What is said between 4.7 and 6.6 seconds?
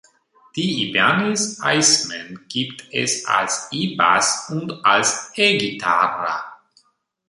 als E-Gitarre.